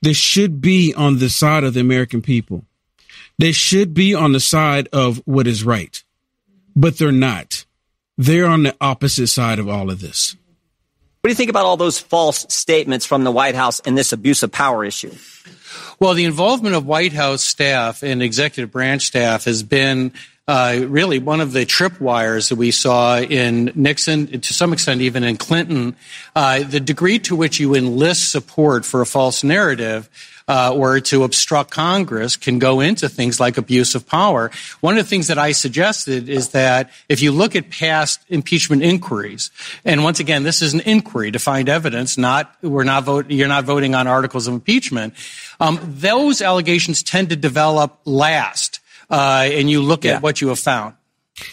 they 0.00 0.12
should 0.12 0.60
be 0.60 0.94
on 0.94 1.18
the 1.18 1.28
side 1.28 1.64
of 1.64 1.74
the 1.74 1.80
American 1.80 2.22
people. 2.22 2.64
They 3.38 3.52
should 3.52 3.94
be 3.94 4.14
on 4.14 4.32
the 4.32 4.40
side 4.40 4.88
of 4.92 5.20
what 5.24 5.46
is 5.46 5.64
right, 5.64 6.02
but 6.76 6.98
they're 6.98 7.12
not. 7.12 7.64
They're 8.16 8.46
on 8.46 8.62
the 8.62 8.76
opposite 8.80 9.28
side 9.28 9.58
of 9.58 9.68
all 9.68 9.90
of 9.90 10.00
this. 10.00 10.36
What 11.20 11.28
do 11.28 11.32
you 11.32 11.36
think 11.36 11.50
about 11.50 11.64
all 11.64 11.76
those 11.76 11.98
false 11.98 12.46
statements 12.48 13.06
from 13.06 13.24
the 13.24 13.30
White 13.30 13.54
House 13.54 13.80
in 13.80 13.94
this 13.94 14.12
abuse 14.12 14.42
of 14.42 14.50
power 14.50 14.84
issue? 14.84 15.12
Well, 16.00 16.14
the 16.14 16.24
involvement 16.24 16.74
of 16.74 16.84
White 16.84 17.12
House 17.12 17.42
staff 17.42 18.02
and 18.02 18.22
executive 18.22 18.72
branch 18.72 19.06
staff 19.06 19.44
has 19.44 19.62
been 19.62 20.12
uh, 20.48 20.84
really 20.88 21.18
one 21.18 21.40
of 21.40 21.52
the 21.52 21.64
tripwires 21.64 22.48
that 22.48 22.56
we 22.56 22.70
saw 22.70 23.18
in 23.18 23.70
Nixon, 23.74 24.40
to 24.40 24.52
some 24.52 24.72
extent 24.72 25.00
even 25.00 25.22
in 25.22 25.36
Clinton. 25.36 25.94
Uh, 26.34 26.64
the 26.64 26.80
degree 26.80 27.18
to 27.20 27.36
which 27.36 27.60
you 27.60 27.74
enlist 27.74 28.30
support 28.30 28.84
for 28.84 29.00
a 29.00 29.06
false 29.06 29.44
narrative 29.44 30.08
uh, 30.48 30.74
or 30.74 31.00
to 31.00 31.22
obstruct 31.22 31.70
Congress 31.70 32.36
can 32.36 32.58
go 32.58 32.80
into 32.80 33.08
things 33.08 33.38
like 33.38 33.56
abuse 33.56 33.94
of 33.94 34.06
power. 34.06 34.50
One 34.80 34.98
of 34.98 35.04
the 35.04 35.08
things 35.08 35.28
that 35.28 35.38
I 35.38 35.52
suggested 35.52 36.28
is 36.28 36.50
that 36.50 36.90
if 37.08 37.22
you 37.22 37.30
look 37.32 37.54
at 37.54 37.70
past 37.70 38.20
impeachment 38.28 38.82
inquiries, 38.82 39.50
and 39.84 40.02
once 40.02 40.20
again, 40.20 40.42
this 40.42 40.60
is 40.60 40.74
an 40.74 40.80
inquiry 40.80 41.30
to 41.30 41.38
find 41.38 41.68
evidence, 41.68 42.18
not 42.18 42.54
we're 42.62 42.84
not 42.84 43.04
vote, 43.04 43.30
you're 43.30 43.48
not 43.48 43.64
voting 43.64 43.94
on 43.94 44.06
articles 44.06 44.46
of 44.48 44.54
impeachment. 44.54 45.14
Um, 45.60 45.78
those 45.82 46.42
allegations 46.42 47.02
tend 47.02 47.30
to 47.30 47.36
develop 47.36 48.00
last 48.04 48.80
uh, 49.12 49.46
and 49.52 49.70
you 49.70 49.82
look 49.82 50.04
yeah. 50.04 50.12
at 50.12 50.22
what 50.22 50.40
you 50.40 50.48
have 50.48 50.58
found. 50.58 50.94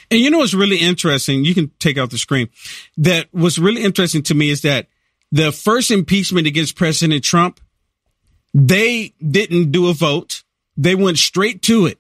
And 0.10 0.20
you 0.20 0.32
know 0.32 0.40
what's 0.40 0.54
really 0.54 0.78
interesting? 0.78 1.46
You 1.46 1.54
can 1.54 1.72
take 1.80 1.98
out 1.98 2.10
the 2.10 2.18
screen. 2.18 2.50
That 2.98 3.28
what's 3.32 3.60
really 3.60 3.84
interesting 3.84 4.24
to 4.24 4.34
me 4.34 4.50
is 4.50 4.62
that 4.62 4.88
the 5.32 5.52
first 5.52 5.92
impeachment 5.92 6.48
against 6.48 6.76
President 6.76 7.24
Trump, 7.24 7.60
they 8.54 9.14
didn't 9.26 9.72
do 9.72 9.90
a 9.90 9.94
vote. 9.94 10.44
They 10.78 10.96
went 10.96 11.18
straight 11.18 11.62
to 11.64 11.86
it. 11.86 12.00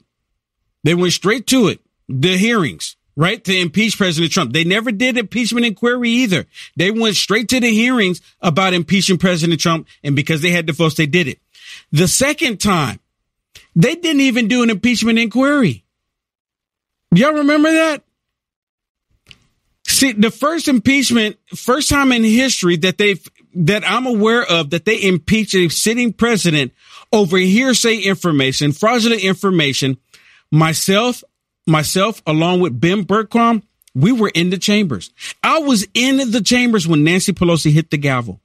They 0.84 0.96
went 0.96 1.14
straight 1.14 1.46
to 1.48 1.68
it. 1.68 1.80
The 2.08 2.38
hearings, 2.38 2.96
right? 3.16 3.44
To 3.44 3.56
impeach 3.56 3.98
President 3.98 4.32
Trump. 4.32 4.54
They 4.54 4.64
never 4.64 4.92
did 4.92 5.18
impeachment 5.18 5.66
inquiry 5.66 6.10
either. 6.10 6.46
They 6.76 6.90
went 6.90 7.18
straight 7.18 7.50
to 7.50 7.60
the 7.60 7.70
hearings 7.70 8.22
about 8.42 8.74
impeaching 8.74 9.18
President 9.18 9.60
Trump. 9.60 9.88
And 10.04 10.16
because 10.16 10.42
they 10.42 10.52
had 10.52 10.68
the 10.68 10.74
votes, 10.74 10.96
they 10.96 11.06
did 11.06 11.28
it. 11.28 11.40
The 11.92 12.08
second 12.08 12.60
time, 12.60 13.00
they 13.80 13.96
didn't 13.96 14.22
even 14.22 14.50
do 14.50 14.62
an 14.62 14.70
impeachment 14.70 15.20
inquiry. 15.20 15.86
Y'all 17.16 17.32
remember 17.32 17.72
that? 17.72 18.04
See, 19.88 20.12
the 20.12 20.32
first 20.32 20.68
impeachment, 20.68 21.38
first 21.56 21.88
time 21.88 22.12
in 22.12 22.26
history 22.26 22.76
that 22.76 22.98
they've, 22.98 23.26
that 23.56 23.90
I'm 23.90 24.06
aware 24.06 24.44
of 24.44 24.72
that 24.72 24.84
they 24.84 25.02
impeached 25.02 25.56
a 25.56 25.70
sitting 25.70 26.12
president 26.12 26.74
over 27.14 27.38
hearsay 27.38 28.00
information, 28.00 28.74
fraudulent 28.74 29.24
information. 29.24 29.98
Myself, 30.52 31.24
myself, 31.66 32.22
along 32.28 32.60
with 32.60 32.82
Ben 32.82 33.06
Bergquam, 33.06 33.64
we 33.96 34.12
were 34.12 34.32
in 34.36 34.50
the 34.50 34.58
chambers. 34.58 35.10
I 35.42 35.60
was 35.60 35.88
in 35.94 36.32
the 36.32 36.42
chambers 36.42 36.86
when 36.86 37.06
Nancy 37.06 37.32
Pelosi 37.32 37.72
hit 37.72 37.92
the 37.92 37.98
gavel. 37.98 38.42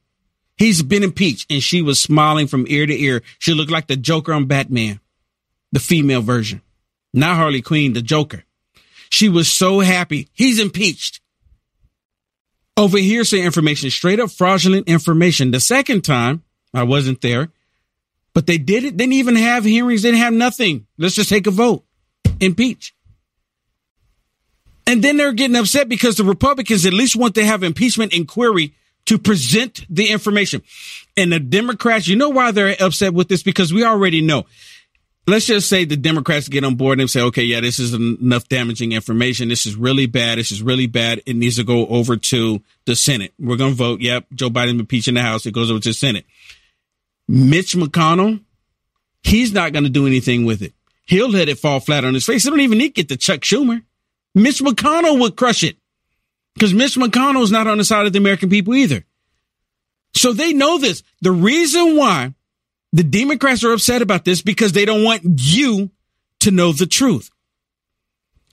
He's 0.57 0.81
been 0.85 1.03
impeached 1.03 1.51
and 1.51 1.61
she 1.61 1.83
was 1.83 2.01
smiling 2.01 2.47
from 2.47 2.66
ear 2.68 2.87
to 2.87 2.97
ear. 2.97 3.23
She 3.40 3.53
looked 3.53 3.73
like 3.73 3.88
the 3.88 3.97
Joker 3.97 4.33
on 4.33 4.47
Batman 4.47 5.01
the 5.74 5.80
female 5.80 6.22
version, 6.22 6.62
not 7.12 7.37
Harley 7.37 7.60
Quinn, 7.60 7.94
the 7.94 8.00
Joker. 8.00 8.44
She 9.10 9.28
was 9.28 9.50
so 9.50 9.80
happy. 9.80 10.28
He's 10.32 10.60
impeached. 10.60 11.20
Over 12.76 12.96
hearsay 12.96 13.42
information, 13.42 13.90
straight 13.90 14.20
up 14.20 14.30
fraudulent 14.30 14.88
information. 14.88 15.50
The 15.50 15.58
second 15.58 16.02
time, 16.02 16.44
I 16.72 16.84
wasn't 16.84 17.20
there, 17.20 17.50
but 18.34 18.46
they 18.46 18.56
did 18.56 18.84
it. 18.84 18.96
Didn't 18.96 19.14
even 19.14 19.34
have 19.34 19.64
hearings. 19.64 20.02
They 20.02 20.12
didn't 20.12 20.22
have 20.22 20.32
nothing. 20.32 20.87
Let's 20.96 21.16
just 21.16 21.28
take 21.28 21.48
a 21.48 21.50
vote. 21.50 21.84
Impeach. 22.38 22.94
And 24.87 25.02
then 25.02 25.16
they're 25.16 25.32
getting 25.32 25.56
upset 25.56 25.88
because 25.88 26.16
the 26.16 26.24
Republicans 26.24 26.87
at 26.87 26.92
least 26.92 27.16
want 27.16 27.34
to 27.34 27.44
have 27.44 27.64
impeachment 27.64 28.12
inquiry 28.12 28.74
to 29.06 29.18
present 29.18 29.84
the 29.90 30.10
information. 30.10 30.62
And 31.16 31.32
the 31.32 31.40
Democrats, 31.40 32.06
you 32.06 32.14
know 32.16 32.28
why 32.28 32.52
they're 32.52 32.76
upset 32.80 33.12
with 33.12 33.28
this? 33.28 33.42
Because 33.42 33.72
we 33.72 33.84
already 33.84 34.20
know 34.20 34.46
let's 35.26 35.46
just 35.46 35.68
say 35.68 35.84
the 35.84 35.96
Democrats 35.96 36.48
get 36.48 36.64
on 36.64 36.76
board 36.76 37.00
and 37.00 37.10
say, 37.10 37.20
okay, 37.22 37.42
yeah, 37.42 37.60
this 37.60 37.78
is 37.78 37.94
enough 37.94 38.48
damaging 38.48 38.92
information. 38.92 39.48
This 39.48 39.66
is 39.66 39.76
really 39.76 40.06
bad. 40.06 40.38
This 40.38 40.52
is 40.52 40.62
really 40.62 40.87
bad. 40.87 41.22
It 41.26 41.37
needs 41.37 41.56
to 41.56 41.64
go 41.64 41.87
over 41.87 42.16
to 42.16 42.62
the 42.87 42.94
Senate. 42.94 43.32
We're 43.38 43.56
going 43.56 43.72
to 43.72 43.76
vote. 43.76 44.00
Yep. 44.00 44.26
Joe 44.34 44.50
Biden 44.50 44.80
impeached 44.80 45.08
in 45.08 45.14
the 45.14 45.22
House. 45.22 45.46
It 45.46 45.54
goes 45.54 45.70
over 45.70 45.80
to 45.80 45.88
the 45.90 45.94
Senate. 45.94 46.26
Mitch 47.26 47.74
McConnell, 47.74 48.42
he's 49.22 49.52
not 49.52 49.72
going 49.72 49.84
to 49.84 49.90
do 49.90 50.06
anything 50.06 50.44
with 50.44 50.62
it. 50.62 50.74
He'll 51.06 51.30
let 51.30 51.48
it 51.48 51.58
fall 51.58 51.80
flat 51.80 52.04
on 52.04 52.14
his 52.14 52.24
face. 52.24 52.44
They 52.44 52.50
don't 52.50 52.60
even 52.60 52.78
need 52.78 52.94
to 52.94 53.02
get 53.02 53.08
to 53.08 53.16
Chuck 53.16 53.40
Schumer. 53.40 53.82
Mitch 54.34 54.60
McConnell 54.60 55.20
would 55.20 55.37
crush 55.37 55.62
it 55.62 55.76
because 56.54 56.74
Mitch 56.74 56.96
McConnell's 56.96 57.52
not 57.52 57.66
on 57.66 57.78
the 57.78 57.84
side 57.84 58.06
of 58.06 58.12
the 58.12 58.18
American 58.18 58.50
people 58.50 58.74
either. 58.74 59.04
So 60.14 60.32
they 60.32 60.52
know 60.52 60.78
this. 60.78 61.02
The 61.20 61.32
reason 61.32 61.96
why 61.96 62.34
the 62.94 63.02
Democrats 63.02 63.62
are 63.64 63.72
upset 63.72 64.00
about 64.02 64.24
this 64.24 64.40
because 64.40 64.70
they 64.72 64.85
don't 64.85 65.02
want 65.02 65.22
you 65.24 65.90
to 66.38 66.52
know 66.52 66.72
the 66.72 66.87
truth. 66.87 67.28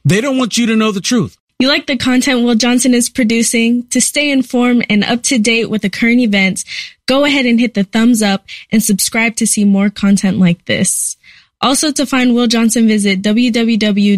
They 0.03 0.19
don't 0.19 0.39
want 0.39 0.57
you 0.57 0.65
to 0.65 0.75
know 0.75 0.91
the 0.91 0.99
truth. 0.99 1.37
You 1.59 1.67
like 1.67 1.85
the 1.85 1.95
content 1.95 2.43
Will 2.43 2.55
Johnson 2.55 2.95
is 2.95 3.07
producing? 3.07 3.85
To 3.89 4.01
stay 4.01 4.31
informed 4.31 4.87
and 4.89 5.03
up 5.03 5.21
to 5.23 5.37
date 5.37 5.69
with 5.69 5.83
the 5.83 5.91
current 5.91 6.21
events, 6.21 6.65
go 7.05 7.23
ahead 7.23 7.45
and 7.45 7.59
hit 7.59 7.75
the 7.75 7.83
thumbs 7.83 8.23
up 8.23 8.45
and 8.71 8.81
subscribe 8.81 9.35
to 9.35 9.45
see 9.45 9.63
more 9.63 9.91
content 9.91 10.39
like 10.39 10.65
this. 10.65 11.17
Also, 11.61 11.91
to 11.91 12.07
find 12.07 12.33
Will 12.33 12.47
Johnson, 12.47 12.87
visit 12.87 13.21
www.uaf.media. 13.21 14.17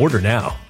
Order 0.00 0.22
now. 0.22 0.69